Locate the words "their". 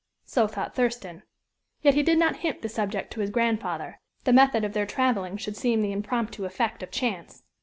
4.73-4.87